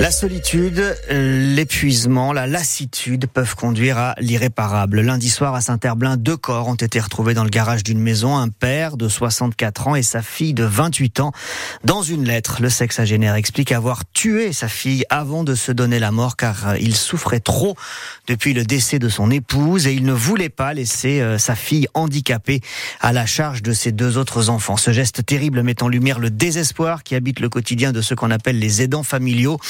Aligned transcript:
La 0.00 0.10
solitude, 0.10 0.96
l'épuisement, 1.08 2.32
la 2.32 2.48
lassitude 2.48 3.26
peuvent 3.28 3.54
conduire 3.54 3.96
à 3.96 4.16
l'irréparable. 4.18 5.00
Lundi 5.00 5.30
soir 5.30 5.54
à 5.54 5.60
Saint-Herblain, 5.60 6.16
deux 6.16 6.36
corps 6.36 6.66
ont 6.66 6.74
été 6.74 6.98
retrouvés 6.98 7.32
dans 7.32 7.44
le 7.44 7.48
garage 7.48 7.84
d'une 7.84 8.00
maison. 8.00 8.36
Un 8.36 8.48
père 8.48 8.96
de 8.96 9.08
64 9.08 9.86
ans 9.86 9.94
et 9.94 10.02
sa 10.02 10.20
fille 10.20 10.52
de 10.52 10.64
28 10.64 11.20
ans. 11.20 11.32
Dans 11.84 12.02
une 12.02 12.24
lettre, 12.24 12.60
le 12.60 12.70
sexagénaire 12.70 13.36
explique 13.36 13.70
avoir 13.70 14.02
tué 14.12 14.52
sa 14.52 14.66
fille 14.66 15.04
avant 15.10 15.44
de 15.44 15.54
se 15.54 15.70
donner 15.70 16.00
la 16.00 16.10
mort 16.10 16.36
car 16.36 16.76
il 16.76 16.96
souffrait 16.96 17.38
trop 17.38 17.76
depuis 18.26 18.52
le 18.52 18.64
décès 18.64 18.98
de 18.98 19.08
son 19.08 19.30
épouse 19.30 19.86
et 19.86 19.92
il 19.92 20.04
ne 20.04 20.12
voulait 20.12 20.48
pas 20.48 20.74
laisser 20.74 21.20
euh, 21.20 21.38
sa 21.38 21.54
fille 21.54 21.86
handicapée 21.94 22.60
à 23.00 23.12
la 23.12 23.26
charge 23.26 23.62
de 23.62 23.72
ses 23.72 23.92
deux 23.92 24.18
autres 24.18 24.50
enfants. 24.50 24.76
Ce 24.76 24.90
geste 24.90 25.24
terrible 25.24 25.62
met 25.62 25.84
en 25.84 25.88
lumière 25.88 26.18
le 26.18 26.30
désespoir 26.30 27.04
qui 27.04 27.14
habite 27.14 27.38
le 27.38 27.48
quotidien 27.48 27.92
de 27.92 28.00
ceux 28.00 28.16
qu'on 28.16 28.32
appelle 28.32 28.58
les 28.58 28.82
aidants 28.82 29.04
familiaux 29.04 29.60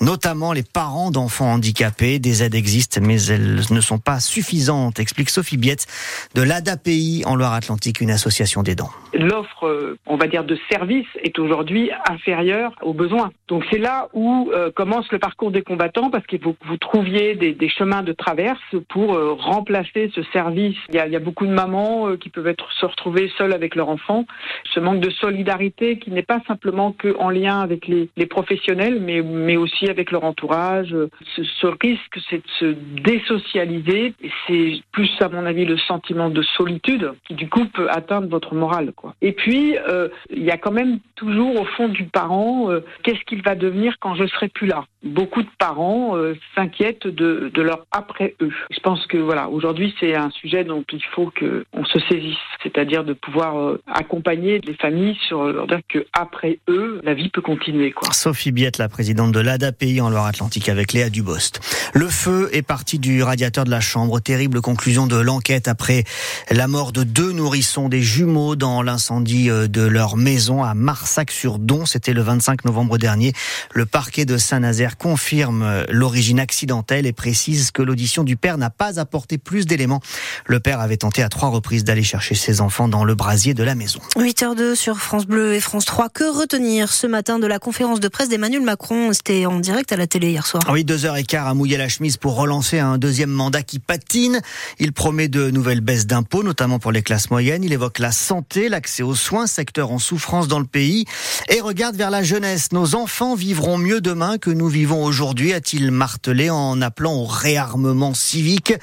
notamment 0.00 0.52
les 0.52 0.62
parents 0.62 1.10
d'enfants 1.10 1.52
handicapés. 1.52 2.18
Des 2.18 2.42
aides 2.42 2.54
existent, 2.54 3.00
mais 3.02 3.22
elles 3.26 3.62
ne 3.70 3.80
sont 3.80 3.98
pas 3.98 4.20
suffisantes, 4.20 4.98
explique 4.98 5.30
Sophie 5.30 5.56
Biette 5.56 5.86
de 6.34 6.42
l'ADAPI 6.42 7.22
en 7.26 7.36
Loire-Atlantique, 7.36 8.00
une 8.00 8.10
association 8.10 8.62
d'aidants. 8.62 8.90
L'offre, 9.14 9.66
euh, 9.66 9.98
on 10.06 10.16
va 10.16 10.26
dire, 10.26 10.44
de 10.44 10.58
services 10.70 11.06
est 11.22 11.38
aujourd'hui 11.38 11.90
inférieure 12.08 12.72
aux 12.82 12.94
besoins. 12.94 13.30
Donc 13.48 13.64
c'est 13.70 13.78
là 13.78 14.08
où 14.14 14.50
euh, 14.54 14.70
commence 14.70 15.10
le 15.12 15.18
parcours 15.18 15.50
des 15.50 15.62
combattants, 15.62 16.10
parce 16.10 16.26
que 16.26 16.36
vous 16.42 16.76
trouviez 16.78 17.34
des, 17.34 17.68
chemins 17.68 18.02
de 18.02 18.12
traverse 18.12 18.58
pour 18.88 19.14
euh, 19.14 19.34
remplacer 19.34 20.10
ce 20.14 20.22
service. 20.32 20.76
Il 20.88 20.94
y, 20.94 20.98
a, 20.98 21.18
beaucoup 21.18 21.46
de 21.46 21.52
mamans 21.52 22.16
qui 22.16 22.28
peuvent 22.28 22.46
être 22.46 22.70
se 22.72 22.86
retrouver 22.86 23.30
seules 23.38 23.52
avec 23.52 23.74
leur 23.74 23.88
enfant. 23.88 24.26
Ce 24.74 24.80
manque 24.80 25.00
de 25.00 25.10
solidarité 25.10 25.98
qui 25.98 26.10
n'est 26.10 26.22
pas 26.22 26.40
simplement 26.46 26.92
que 26.92 27.14
en 27.18 27.30
lien 27.30 27.60
avec 27.60 27.86
les, 27.86 28.08
les 28.16 28.26
professionnels, 28.26 29.00
mais, 29.00 29.22
mais 29.22 29.56
aussi 29.56 29.61
avec 29.88 30.10
leur 30.10 30.24
entourage. 30.24 30.94
Ce, 31.36 31.66
risque, 31.66 32.18
c'est 32.28 32.38
de 32.38 32.50
se 32.58 32.76
désocialiser. 33.02 34.14
C'est 34.46 34.80
plus, 34.92 35.10
à 35.20 35.28
mon 35.28 35.46
avis, 35.46 35.64
le 35.64 35.78
sentiment 35.78 36.30
de 36.30 36.42
solitude 36.42 37.12
qui, 37.26 37.34
du 37.34 37.48
coup, 37.48 37.66
peut 37.66 37.88
atteindre 37.90 38.28
votre 38.28 38.54
morale. 38.54 38.92
Quoi. 38.94 39.14
Et 39.22 39.32
puis, 39.32 39.76
euh, 39.88 40.08
il 40.30 40.42
y 40.42 40.50
a 40.50 40.56
quand 40.56 40.72
même 40.72 40.98
toujours 41.14 41.60
au 41.60 41.64
fond 41.64 41.88
du 41.88 42.04
parent, 42.04 42.70
euh, 42.70 42.80
qu'est-ce 43.02 43.24
qu'il 43.24 43.42
va 43.42 43.54
devenir 43.54 43.96
quand 44.00 44.14
je 44.14 44.26
serai 44.26 44.48
plus 44.48 44.66
là? 44.66 44.84
Beaucoup 45.04 45.42
de 45.42 45.48
parents 45.58 46.16
euh, 46.16 46.34
s'inquiètent 46.54 47.08
de, 47.08 47.50
de, 47.52 47.62
leur 47.62 47.86
après 47.90 48.36
eux. 48.40 48.52
Je 48.70 48.78
pense 48.80 49.04
que 49.06 49.16
voilà, 49.16 49.48
aujourd'hui, 49.48 49.92
c'est 49.98 50.14
un 50.14 50.30
sujet 50.30 50.62
dont 50.62 50.84
il 50.92 51.02
faut 51.14 51.32
que 51.34 51.64
on 51.72 51.84
se 51.84 51.98
saisisse, 52.08 52.36
c'est-à-dire 52.62 53.02
de 53.02 53.12
pouvoir 53.12 53.58
euh, 53.58 53.82
accompagner 53.92 54.60
les 54.60 54.74
familles 54.74 55.16
sur 55.26 55.44
leur 55.44 55.66
dire 55.66 55.80
que 55.88 56.06
après 56.12 56.60
eux, 56.68 57.00
la 57.02 57.14
vie 57.14 57.30
peut 57.30 57.40
continuer. 57.40 57.90
Quoi. 57.90 58.12
Sophie 58.12 58.52
Biette, 58.52 58.78
la 58.78 58.88
présidente 58.88 59.32
de 59.32 59.40
l'ADAPI 59.40 60.00
en 60.00 60.08
Loire-Atlantique, 60.08 60.68
avec 60.68 60.92
Léa 60.92 61.10
Dubost. 61.10 61.60
Le 61.94 62.06
feu 62.06 62.48
est 62.52 62.62
parti 62.62 63.00
du 63.00 63.24
radiateur 63.24 63.64
de 63.64 63.70
la 63.70 63.80
chambre. 63.80 64.20
Terrible 64.20 64.60
conclusion 64.60 65.08
de 65.08 65.16
l'enquête 65.16 65.66
après 65.66 66.04
la 66.50 66.68
mort 66.68 66.92
de 66.92 67.02
deux 67.02 67.32
nourrissons, 67.32 67.88
des 67.88 68.02
jumeaux, 68.02 68.54
dans 68.54 68.82
l'incendie 68.82 69.48
de 69.48 69.82
leur 69.82 70.16
maison 70.16 70.62
à 70.62 70.74
Marsac-sur-Don. 70.74 71.86
C'était 71.86 72.12
le 72.12 72.22
25 72.22 72.64
novembre 72.64 72.98
dernier. 72.98 73.32
Le 73.72 73.84
parquet 73.84 74.24
de 74.24 74.36
Saint-Nazaire 74.36 74.91
confirme 74.96 75.84
l'origine 75.88 76.40
accidentelle 76.40 77.06
et 77.06 77.12
précise 77.12 77.70
que 77.70 77.82
l'audition 77.82 78.24
du 78.24 78.36
père 78.36 78.58
n'a 78.58 78.70
pas 78.70 79.00
apporté 79.00 79.38
plus 79.38 79.66
d'éléments. 79.66 80.00
Le 80.46 80.60
père 80.60 80.80
avait 80.80 80.96
tenté 80.96 81.22
à 81.22 81.28
trois 81.28 81.48
reprises 81.48 81.84
d'aller 81.84 82.02
chercher 82.02 82.34
ses 82.34 82.60
enfants 82.60 82.88
dans 82.88 83.04
le 83.04 83.14
brasier 83.14 83.54
de 83.54 83.62
la 83.62 83.74
maison. 83.74 84.00
8h02 84.16 84.74
sur 84.74 84.98
France 84.98 85.26
Bleu 85.26 85.54
et 85.54 85.60
France 85.60 85.84
3. 85.84 86.08
Que 86.08 86.24
retenir 86.24 86.92
ce 86.92 87.06
matin 87.06 87.38
de 87.38 87.46
la 87.46 87.58
conférence 87.58 88.00
de 88.00 88.08
presse 88.08 88.28
d'Emmanuel 88.28 88.62
Macron? 88.62 89.12
C'était 89.12 89.46
en 89.46 89.60
direct 89.60 89.92
à 89.92 89.96
la 89.96 90.06
télé 90.06 90.30
hier 90.30 90.46
soir. 90.46 90.62
Oui, 90.70 90.84
deux 90.84 91.04
heures 91.04 91.16
et 91.16 91.24
quart 91.24 91.46
à 91.46 91.54
mouiller 91.54 91.76
la 91.76 91.88
chemise 91.88 92.16
pour 92.16 92.36
relancer 92.36 92.78
un 92.78 92.98
deuxième 92.98 93.30
mandat 93.30 93.62
qui 93.62 93.78
patine. 93.78 94.40
Il 94.78 94.92
promet 94.92 95.28
de 95.28 95.50
nouvelles 95.50 95.80
baisses 95.80 96.06
d'impôts, 96.06 96.42
notamment 96.42 96.78
pour 96.78 96.92
les 96.92 97.02
classes 97.02 97.30
moyennes. 97.30 97.64
Il 97.64 97.72
évoque 97.72 97.98
la 97.98 98.12
santé, 98.12 98.68
l'accès 98.68 99.02
aux 99.02 99.14
soins, 99.14 99.46
secteur 99.46 99.90
en 99.90 99.98
souffrance 99.98 100.48
dans 100.48 100.58
le 100.58 100.66
pays, 100.66 101.04
et 101.48 101.60
regarde 101.60 101.96
vers 101.96 102.10
la 102.10 102.22
jeunesse. 102.22 102.72
Nos 102.72 102.94
enfants 102.94 103.34
vivront 103.34 103.78
mieux 103.78 104.00
demain 104.00 104.38
que 104.38 104.50
nous 104.50 104.68
vivons 104.68 104.81
aujourd'hui, 104.90 105.52
a-t-il 105.52 105.90
martelé 105.90 106.50
en 106.50 106.80
appelant 106.82 107.14
au 107.14 107.24
réarmement 107.24 108.14
civique. 108.14 108.74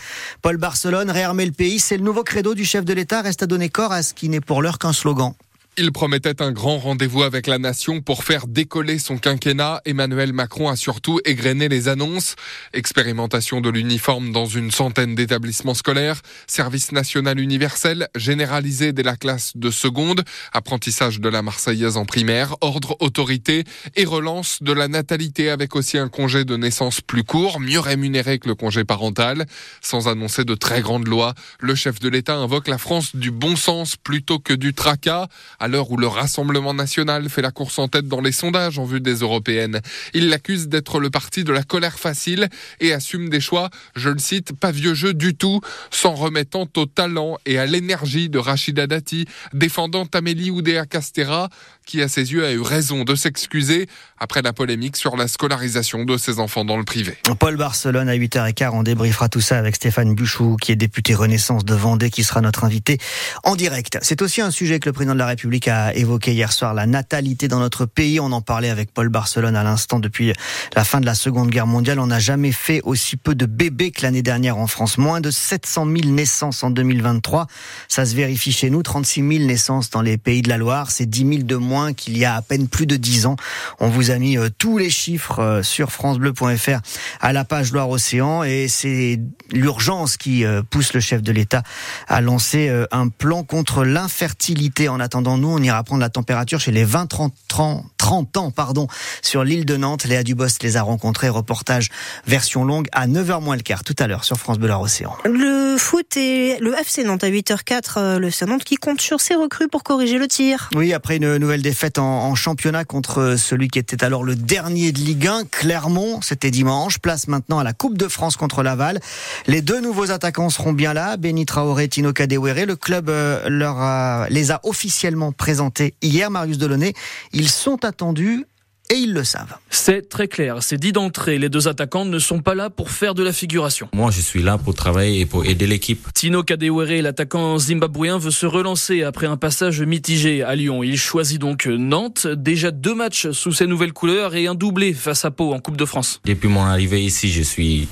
Paul 0.42 0.58
Barcelone, 0.58 1.12
réarmer 1.12 1.46
le 1.46 1.52
pays, 1.52 1.80
c'est 1.80 1.98
le 1.98 2.04
nouveau 2.04 2.24
credo 2.24 2.54
du 2.54 2.66
chef 2.66 2.86
de 2.86 2.94
l'État. 2.94 3.22
Reste 3.22 3.44
à 3.44 3.48
donner 3.48 3.70
corps 3.70 3.92
à 3.92 4.04
ce 4.04 4.14
qui 4.14 4.30
n'est 4.30 4.42
pour 4.42 4.62
l'heure 4.62 4.80
qu'un 4.80 4.94
slogan. 4.94 5.34
Il 5.78 5.94
promettait 5.94 6.42
un 6.42 6.52
grand 6.52 6.78
rendez-vous 6.78 7.24
avec 7.24 7.48
la 7.48 7.58
nation 7.58 8.02
pour 8.02 8.26
faire 8.26 8.48
décoller 8.48 9.00
son 9.00 9.18
quinquennat. 9.18 9.82
Emmanuel 9.86 10.34
Macron 10.34 10.68
a 10.68 10.76
surtout 10.76 11.22
égrené 11.24 11.70
les 11.70 11.88
annonces. 11.88 12.36
Expérimentation 12.74 13.62
de 13.62 13.70
l'uniforme 13.70 14.34
dans 14.34 14.46
une 14.46 14.72
centaine 14.72 15.16
d'établissements 15.16 15.74
scolaires, 15.74 16.22
service 16.48 16.92
national 16.92 17.40
universel 17.40 18.10
généralisé 18.16 18.92
dès 18.92 19.04
la 19.04 19.16
classe 19.16 19.56
de 19.56 19.72
seconde, 19.72 20.26
apprentissage 20.52 21.22
de 21.22 21.30
la 21.30 21.42
Marseillaise 21.42 21.96
en 21.96 22.04
primaire, 22.04 22.58
ordre 22.60 22.98
autorité 23.00 23.64
et 23.96 24.04
relance 24.04 24.62
de 24.62 24.74
la 24.74 24.90
natalité 24.90 25.50
avec 25.50 25.78
aussi 25.78 25.98
un 25.98 26.10
congé 26.10 26.44
de 26.44 26.58
naissance 26.58 27.00
plus 27.00 27.24
court, 27.24 27.62
mieux 27.62 27.80
rémunéré 27.80 28.40
que 28.40 28.50
le 28.50 28.56
congé 28.56 28.84
parental. 28.84 29.46
Sans 29.80 30.10
annoncer 30.10 30.44
de 30.44 30.56
très 30.56 30.82
grandes 30.82 31.08
lois, 31.08 31.36
le 31.62 31.74
chef 31.74 32.00
de 32.00 32.10
l'État 32.10 32.36
invoque 32.36 32.68
la 32.68 32.78
France 32.78 33.16
du 33.16 33.32
bon 33.32 33.56
sens 33.56 33.96
plutôt 33.96 34.40
que 34.40 34.54
du 34.54 34.74
tracas. 34.74 35.28
À 35.60 35.68
l'heure 35.68 35.92
où 35.92 35.98
le 35.98 36.08
Rassemblement 36.08 36.74
national 36.74 37.30
fait 37.30 37.42
la 37.42 37.52
course 37.52 37.80
en 37.80 37.88
tête 37.88 38.08
dans 38.08 38.22
les 38.22 38.32
sondages 38.32 38.80
en 38.80 38.86
vue 38.86 39.02
des 39.02 39.16
européennes. 39.16 39.82
Il 40.14 40.30
l'accuse 40.30 40.68
d'être 40.68 41.00
le 41.00 41.10
parti 41.10 41.44
de 41.44 41.52
la 41.52 41.64
colère 41.64 42.00
facile 42.00 42.48
et 42.80 42.94
assume 42.94 43.30
des 43.30 43.42
choix, 43.42 43.70
je 43.96 44.10
le 44.10 44.20
cite, 44.20 44.54
pas 44.54 44.72
vieux 44.72 44.94
jeu 44.94 45.14
du 45.14 45.36
tout, 45.36 45.60
s'en 45.92 46.14
remettant 46.14 46.68
au 46.78 46.86
talent 46.86 47.38
et 47.46 47.60
à 47.60 47.66
l'énergie 47.66 48.30
de 48.30 48.38
Rachida 48.38 48.88
Dati, 48.88 49.26
défendant 49.54 50.06
Amélie 50.14 50.52
Oudéa 50.52 50.86
Castera, 50.86 51.50
qui 51.86 52.02
à 52.02 52.08
ses 52.08 52.32
yeux 52.32 52.46
a 52.46 52.52
eu 52.52 52.62
raison 52.62 53.04
de 53.04 53.16
s'excuser 53.16 53.88
après 54.20 54.42
la 54.42 54.54
polémique 54.54 54.96
sur 54.96 55.18
la 55.18 55.28
scolarisation 55.28 56.06
de 56.06 56.18
ses 56.18 56.40
enfants 56.40 56.64
dans 56.64 56.78
le 56.78 56.84
privé. 56.84 57.18
Paul 57.40 57.58
Barcelone 57.58 58.08
à 58.08 58.16
8h15, 58.16 58.70
on 58.74 58.84
débriefera 58.84 59.28
tout 59.28 59.42
ça 59.42 59.58
avec 59.58 59.76
Stéphane 59.76 60.14
Buchou, 60.14 60.56
qui 60.62 60.72
est 60.72 60.76
député 60.76 61.16
Renaissance 61.16 61.66
de 61.66 61.74
Vendée, 61.74 62.12
qui 62.12 62.24
sera 62.24 62.42
notre 62.42 62.64
invité 62.64 62.98
en 63.44 63.56
direct. 63.56 63.98
C'est 64.02 64.22
aussi 64.22 64.42
un 64.42 64.52
sujet 64.52 64.80
que 64.80 64.88
le 64.88 64.94
président 64.94 65.14
de 65.14 65.20
la 65.20 65.26
République 65.26 65.49
a 65.68 65.96
évoqué 65.96 66.34
hier 66.34 66.52
soir, 66.52 66.74
la 66.74 66.86
natalité 66.86 67.48
dans 67.48 67.60
notre 67.60 67.86
pays. 67.86 68.20
On 68.20 68.32
en 68.32 68.42
parlait 68.42 68.70
avec 68.70 68.94
Paul 68.94 69.10
Barcelone 69.10 69.56
à 69.56 69.64
l'instant. 69.64 70.00
Depuis 70.00 70.34
la 70.76 70.84
fin 70.84 71.02
de 71.02 71.06
la 71.06 71.16
Seconde 71.16 71.50
Guerre 71.50 71.68
mondiale, 71.68 72.00
on 72.00 72.08
n'a 72.08 72.20
jamais 72.20 72.52
fait 72.52 72.82
aussi 72.84 73.18
peu 73.18 73.36
de 73.36 73.46
bébés 73.46 73.92
que 73.92 74.04
l'année 74.04 74.22
dernière 74.22 74.58
en 74.58 74.68
France. 74.68 74.98
Moins 74.98 75.22
de 75.22 75.32
700 75.32 75.86
000 75.86 76.14
naissances 76.14 76.64
en 76.64 76.70
2023. 76.70 77.48
Ça 77.88 78.06
se 78.06 78.16
vérifie 78.16 78.52
chez 78.52 78.70
nous. 78.70 78.84
36 78.84 79.28
000 79.28 79.46
naissances 79.46 79.90
dans 79.90 80.02
les 80.02 80.18
pays 80.18 80.42
de 80.42 80.50
la 80.50 80.58
Loire. 80.58 80.92
C'est 80.92 81.08
10 81.08 81.20
000 81.28 81.44
de 81.44 81.56
moins 81.56 81.94
qu'il 81.94 82.18
y 82.18 82.26
a 82.26 82.36
à 82.36 82.42
peine 82.42 82.68
plus 82.68 82.86
de 82.86 82.96
10 82.96 83.26
ans. 83.26 83.36
On 83.80 83.90
vous 83.90 84.12
a 84.12 84.20
mis 84.20 84.38
tous 84.58 84.78
les 84.78 84.90
chiffres 84.90 85.62
sur 85.64 85.92
francebleu.fr 85.92 86.80
à 87.22 87.34
la 87.34 87.44
page 87.44 87.72
Loire-Océan 87.72 88.44
et 88.44 88.68
c'est 88.68 89.20
l'urgence 89.52 90.18
qui 90.18 90.44
pousse 90.70 90.94
le 90.94 91.00
chef 91.00 91.24
de 91.24 91.32
l'État 91.32 91.64
à 92.08 92.22
lancer 92.22 92.72
un 92.92 93.08
plan 93.08 93.44
contre 93.44 93.84
l'infertilité. 93.84 94.90
En 94.90 95.00
attendant, 95.00 95.38
nous, 95.40 95.50
on 95.50 95.62
ira 95.62 95.84
prendre 95.84 96.02
la 96.02 96.10
température 96.10 96.60
chez 96.60 96.72
les 96.72 96.84
20 96.84 97.08
30 97.08 97.34
30 97.48 97.86
30 98.10 98.38
ans 98.38 98.50
pardon 98.50 98.88
sur 99.22 99.44
l'île 99.44 99.66
de 99.66 99.78
Nantes. 99.78 100.06
Léa 100.06 100.24
Dubost 100.24 100.64
les 100.64 100.78
a 100.78 100.82
rencontrés. 100.82 101.30
Reportage 101.30 101.90
version 102.26 102.66
longue 102.66 102.88
à 102.92 103.08
9h 103.08 103.44
moins 103.44 103.56
le 103.56 103.62
quart 103.62 103.84
tout 103.84 103.96
à 104.00 104.08
l'heure 104.08 104.24
sur 104.24 104.38
France 104.38 104.58
Bleu 104.58 104.72
Océan. 104.72 105.16
Le 105.26 105.78
foot 105.78 106.18
et 106.18 106.58
le 106.60 106.74
FC 106.74 107.04
Nantes 107.04 107.24
à 107.24 107.30
8h04. 107.30 108.18
Le 108.18 108.28
FC 108.30 108.46
Nantes 108.46 108.64
qui 108.64 108.78
compte 108.78 109.00
sur 109.00 109.22
ses 109.22 109.36
recrues 109.36 109.68
pour 109.68 109.84
corriger 109.84 110.18
le 110.18 110.28
tir. 110.28 110.70
Oui, 110.76 110.92
après 110.94 111.18
une 111.18 111.38
nouvelle 111.38 111.62
défaite 111.62 112.00
en, 112.00 112.24
en 112.24 112.34
championnat 112.34 112.84
contre 112.84 113.36
celui 113.38 113.68
qui 113.68 113.78
était 113.78 114.04
alors 114.04 114.24
le 114.24 114.36
dernier 114.36 114.92
de 114.92 114.98
Ligue 114.98 115.28
1, 115.28 115.44
Clermont. 115.52 116.20
C'était 116.22 116.50
dimanche. 116.50 116.98
Place 116.98 117.28
maintenant 117.28 117.60
à 117.60 117.64
la 117.64 117.74
Coupe 117.74 117.98
de 117.98 118.08
France 118.08 118.38
contre 118.38 118.64
Laval. 118.64 119.00
Les 119.46 119.62
deux 119.62 119.82
nouveaux 119.82 120.10
attaquants 120.10 120.50
seront 120.50 120.74
bien 120.74 120.94
là. 120.94 121.16
Benny 121.18 121.46
Traoré, 121.46 121.88
Tino 121.88 122.12
Kadewere. 122.12 122.66
Le 122.66 122.76
club 122.76 123.12
leur 123.48 123.78
a, 123.78 124.28
les 124.30 124.50
a 124.50 124.62
officiellement 124.64 125.29
présentés 125.32 125.96
hier. 126.02 126.30
Marius 126.30 126.58
Delaunay. 126.58 126.94
Ils 127.34 127.50
sont 127.50 127.84
attendus 127.86 128.46
et 128.92 128.96
ils 128.96 129.14
le 129.14 129.24
savent. 129.24 129.56
C'est 129.70 130.10
très 130.10 130.28
clair, 130.28 130.64
c'est 130.64 130.78
dit 130.78 130.92
d'entrée, 130.92 131.38
les 131.38 131.50
deux 131.50 131.68
attaquants 131.68 132.06
ne 132.06 132.18
sont 132.18 132.40
pas 132.40 132.56
là 132.56 132.72
pour 132.72 132.90
faire 132.90 133.14
de 133.14 133.22
la 133.22 133.32
figuration. 133.32 133.88
Moi, 133.94 134.10
je 134.10 134.20
suis 134.20 134.42
là 134.42 134.58
pour 134.58 134.74
travailler 134.74 135.20
et 135.20 135.26
pour 135.28 135.46
aider 135.46 135.68
l'équipe. 135.68 136.08
Tino 136.16 136.42
Kadewere, 136.42 137.04
l'attaquant 137.04 137.60
zimbabwéen, 137.60 138.18
veut 138.18 138.32
se 138.32 138.48
relancer 138.48 139.04
après 139.04 139.28
un 139.28 139.38
passage 139.38 139.82
mitigé 139.82 140.42
à 140.42 140.56
Lyon. 140.56 140.82
Il 140.82 140.98
choisit 140.98 141.40
donc 141.40 141.68
Nantes, 141.68 142.26
déjà 142.26 142.72
deux 142.72 142.96
matchs 142.96 143.30
sous 143.30 143.52
ses 143.52 143.68
nouvelles 143.68 143.94
couleurs 143.94 144.34
et 144.34 144.48
un 144.48 144.56
doublé 144.56 144.94
face 144.94 145.24
à 145.24 145.30
Pau 145.30 145.54
en 145.54 145.60
Coupe 145.60 145.78
de 145.78 145.86
France. 145.86 146.20
Depuis 146.26 146.50
mon 146.50 146.64
arrivée 146.64 147.04
ici, 147.04 147.30
je 147.30 147.44
suis 147.44 147.88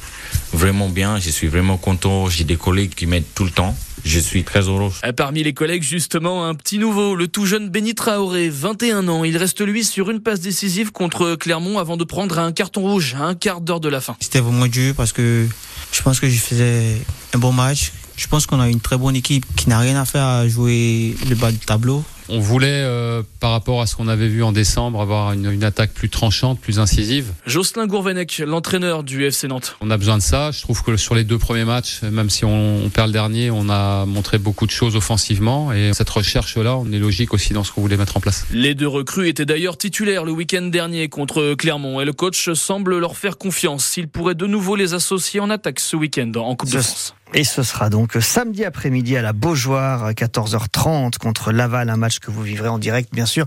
vraiment 0.51 0.89
bien. 0.89 1.19
Je 1.19 1.29
suis 1.29 1.47
vraiment 1.47 1.77
content. 1.77 2.27
J'ai 2.27 2.43
des 2.43 2.57
collègues 2.57 2.95
qui 2.95 3.05
m'aident 3.05 3.33
tout 3.35 3.43
le 3.43 3.51
temps. 3.51 3.75
Je 4.05 4.19
suis 4.19 4.43
très 4.43 4.61
heureux. 4.61 4.91
Parmi 5.15 5.43
les 5.43 5.53
collègues, 5.53 5.83
justement, 5.83 6.45
un 6.45 6.55
petit 6.55 6.77
nouveau, 6.77 7.15
le 7.15 7.27
tout 7.27 7.45
jeune 7.45 7.69
Benny 7.69 7.95
Traoré, 7.95 8.49
21 8.49 9.07
ans. 9.07 9.23
Il 9.23 9.37
reste 9.37 9.61
lui 9.61 9.83
sur 9.83 10.09
une 10.09 10.21
passe 10.21 10.39
décisive 10.39 10.91
contre 10.91 11.35
Clermont 11.35 11.79
avant 11.79 11.97
de 11.97 12.03
prendre 12.03 12.39
un 12.39 12.51
carton 12.51 12.81
rouge 12.81 13.15
à 13.19 13.23
un 13.23 13.35
quart 13.35 13.61
d'heure 13.61 13.79
de 13.79 13.89
la 13.89 14.01
fin. 14.01 14.15
C'était 14.19 14.39
vraiment 14.39 14.67
dur 14.67 14.93
parce 14.95 15.13
que 15.13 15.47
je 15.91 16.01
pense 16.01 16.19
que 16.19 16.29
je 16.29 16.39
faisais 16.39 16.97
un 17.33 17.39
bon 17.39 17.51
match. 17.51 17.91
Je 18.15 18.27
pense 18.27 18.45
qu'on 18.45 18.59
a 18.59 18.69
une 18.69 18.79
très 18.79 18.97
bonne 18.97 19.15
équipe 19.15 19.45
qui 19.55 19.69
n'a 19.69 19.79
rien 19.79 19.99
à 19.99 20.05
faire 20.05 20.25
à 20.25 20.47
jouer 20.47 21.15
le 21.29 21.35
bas 21.35 21.51
du 21.51 21.59
tableau. 21.59 22.03
On 22.29 22.39
voulait, 22.39 22.83
euh, 22.83 23.23
par 23.39 23.51
rapport 23.51 23.81
à 23.81 23.87
ce 23.87 23.95
qu'on 23.95 24.07
avait 24.07 24.27
vu 24.27 24.43
en 24.43 24.51
décembre, 24.51 25.01
avoir 25.01 25.33
une, 25.33 25.51
une, 25.51 25.63
attaque 25.63 25.93
plus 25.93 26.09
tranchante, 26.09 26.59
plus 26.59 26.79
incisive. 26.79 27.31
Jocelyn 27.45 27.87
Gourvenec, 27.87 28.41
l'entraîneur 28.45 29.03
du 29.03 29.25
FC 29.25 29.47
Nantes. 29.47 29.77
On 29.81 29.89
a 29.91 29.97
besoin 29.97 30.17
de 30.17 30.21
ça. 30.21 30.51
Je 30.51 30.61
trouve 30.61 30.83
que 30.83 30.97
sur 30.97 31.15
les 31.15 31.23
deux 31.23 31.37
premiers 31.37 31.65
matchs, 31.65 32.01
même 32.03 32.29
si 32.29 32.45
on, 32.45 32.85
on 32.85 32.89
perd 32.89 33.07
le 33.07 33.13
dernier, 33.13 33.51
on 33.51 33.69
a 33.69 34.05
montré 34.05 34.37
beaucoup 34.37 34.65
de 34.65 34.71
choses 34.71 34.95
offensivement. 34.95 35.71
Et 35.71 35.91
cette 35.93 36.09
recherche-là, 36.09 36.77
on 36.77 36.91
est 36.91 36.99
logique 36.99 37.33
aussi 37.33 37.53
dans 37.53 37.63
ce 37.63 37.71
qu'on 37.71 37.81
voulait 37.81 37.97
mettre 37.97 38.17
en 38.17 38.19
place. 38.19 38.45
Les 38.51 38.75
deux 38.75 38.87
recrues 38.87 39.27
étaient 39.27 39.45
d'ailleurs 39.45 39.77
titulaires 39.77 40.25
le 40.25 40.31
week-end 40.31 40.63
dernier 40.63 41.09
contre 41.09 41.55
Clermont. 41.55 42.01
Et 42.01 42.05
le 42.05 42.13
coach 42.13 42.51
semble 42.53 42.97
leur 42.97 43.17
faire 43.17 43.37
confiance. 43.37 43.85
S'il 43.85 44.07
pourrait 44.07 44.35
de 44.35 44.47
nouveau 44.47 44.75
les 44.75 44.93
associer 44.93 45.39
en 45.39 45.49
attaque 45.49 45.79
ce 45.79 45.95
week-end 45.95 46.31
en 46.35 46.55
Coupe 46.55 46.71
de 46.71 46.81
France. 46.81 47.13
Et 47.33 47.43
ce 47.43 47.61
sera 47.61 47.89
donc 47.89 48.17
samedi 48.21 48.63
après-midi 48.63 49.17
à 49.17 49.21
la 49.21 49.33
Beaujoire, 49.33 50.11
14h30 50.11 51.17
contre 51.17 51.51
Laval, 51.51 51.89
un 51.89 51.97
match 51.97 52.19
que 52.19 52.31
vous 52.31 52.41
vivrez 52.41 52.69
en 52.69 52.79
direct, 52.79 53.13
bien 53.13 53.25
sûr, 53.25 53.45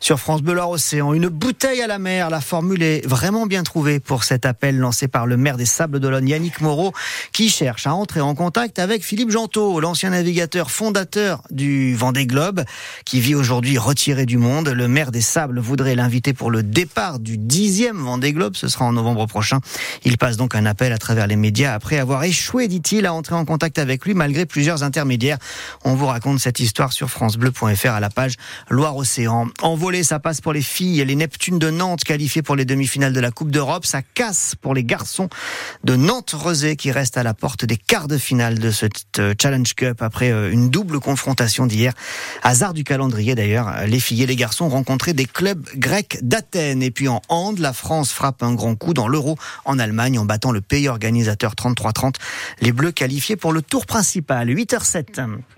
sur 0.00 0.18
France 0.18 0.42
Bleu 0.42 0.60
Océan. 0.60 1.14
Une 1.14 1.28
bouteille 1.28 1.80
à 1.80 1.86
la 1.86 2.00
mer, 2.00 2.28
la 2.28 2.40
formule 2.40 2.82
est 2.82 3.06
vraiment 3.06 3.46
bien 3.46 3.62
trouvée 3.62 4.00
pour 4.00 4.24
cet 4.24 4.46
appel 4.46 4.78
lancé 4.78 5.06
par 5.06 5.28
le 5.28 5.36
maire 5.36 5.56
des 5.56 5.64
Sables 5.64 6.00
d'Olonne, 6.00 6.28
Yannick 6.28 6.60
Moreau, 6.60 6.92
qui 7.32 7.48
cherche 7.50 7.86
à 7.86 7.94
entrer 7.94 8.20
en 8.20 8.34
contact 8.34 8.80
avec 8.80 9.04
Philippe 9.04 9.30
Gentot, 9.30 9.78
l'ancien 9.78 10.10
navigateur 10.10 10.72
fondateur 10.72 11.42
du 11.52 11.94
Vendée 11.94 12.26
Globe, 12.26 12.64
qui 13.04 13.20
vit 13.20 13.36
aujourd'hui 13.36 13.78
retiré 13.78 14.26
du 14.26 14.38
monde. 14.38 14.68
Le 14.68 14.88
maire 14.88 15.12
des 15.12 15.20
Sables 15.20 15.60
voudrait 15.60 15.94
l'inviter 15.94 16.32
pour 16.32 16.50
le 16.50 16.64
départ 16.64 17.20
du 17.20 17.38
dixième 17.38 17.98
Vendée 17.98 18.32
Globe, 18.32 18.56
ce 18.56 18.66
sera 18.66 18.86
en 18.86 18.92
novembre 18.92 19.26
prochain. 19.26 19.60
Il 20.04 20.18
passe 20.18 20.36
donc 20.36 20.56
un 20.56 20.66
appel 20.66 20.92
à 20.92 20.98
travers 20.98 21.28
les 21.28 21.36
médias 21.36 21.74
après 21.74 21.98
avoir 21.98 22.24
échoué, 22.24 22.66
dit-il, 22.66 23.06
à 23.06 23.14
entrer 23.20 23.34
en 23.34 23.44
contact 23.44 23.78
avec 23.78 24.06
lui 24.06 24.14
malgré 24.14 24.46
plusieurs 24.46 24.82
intermédiaires. 24.82 25.36
On 25.84 25.94
vous 25.94 26.06
raconte 26.06 26.38
cette 26.38 26.58
histoire 26.58 26.94
sur 26.94 27.10
francebleu.fr 27.10 27.90
à 27.90 28.00
la 28.00 28.08
page 28.08 28.36
Loire-Océan. 28.70 29.48
En 29.60 29.74
volée, 29.76 30.02
ça 30.04 30.18
passe 30.18 30.40
pour 30.40 30.54
les 30.54 30.62
filles. 30.62 31.04
Les 31.04 31.14
Neptunes 31.16 31.58
de 31.58 31.68
Nantes 31.68 32.02
qualifiées 32.02 32.40
pour 32.40 32.56
les 32.56 32.64
demi-finales 32.64 33.12
de 33.12 33.20
la 33.20 33.30
Coupe 33.30 33.50
d'Europe. 33.50 33.84
Ça 33.84 34.00
casse 34.00 34.54
pour 34.58 34.72
les 34.72 34.84
garçons 34.84 35.28
de 35.84 35.96
Nantes-Rosé 35.96 36.76
qui 36.76 36.92
restent 36.92 37.18
à 37.18 37.22
la 37.22 37.34
porte 37.34 37.66
des 37.66 37.76
quarts 37.76 38.08
de 38.08 38.16
finale 38.16 38.58
de 38.58 38.70
cette 38.70 39.20
Challenge 39.38 39.74
Cup 39.74 40.00
après 40.00 40.30
une 40.30 40.70
double 40.70 40.98
confrontation 40.98 41.66
d'hier. 41.66 41.92
Hasard 42.42 42.72
du 42.72 42.84
calendrier 42.84 43.34
d'ailleurs. 43.34 43.84
Les 43.86 44.00
filles 44.00 44.22
et 44.22 44.26
les 44.26 44.36
garçons 44.36 44.70
rencontraient 44.70 45.12
des 45.12 45.26
clubs 45.26 45.68
grecs 45.76 46.20
d'Athènes. 46.22 46.82
Et 46.82 46.90
puis 46.90 47.08
en 47.08 47.20
hand, 47.28 47.58
la 47.58 47.74
France 47.74 48.12
frappe 48.12 48.42
un 48.42 48.54
grand 48.54 48.76
coup 48.76 48.94
dans 48.94 49.08
l'Euro 49.08 49.36
en 49.66 49.78
Allemagne 49.78 50.18
en 50.18 50.24
battant 50.24 50.52
le 50.52 50.62
pays 50.62 50.88
organisateur 50.88 51.52
33-30. 51.54 52.14
Les 52.62 52.72
Bleus 52.72 52.92
pour 53.36 53.52
le 53.52 53.62
tour 53.62 53.86
principal. 53.86 54.48
8h07. 54.48 55.40